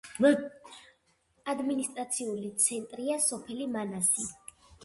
ადმინისტრაციული 1.53 2.51
ცენტრია 2.65 3.21
სოფელი 3.29 3.73
მანასი. 3.77 4.27